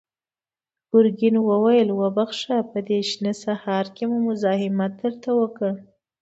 [0.91, 5.71] ګرګين وويل: وبخښه، په دې شنه سهار کې مو مزاحمت درته وکړ.